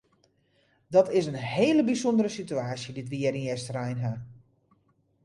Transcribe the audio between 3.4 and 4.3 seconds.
Easterein ha.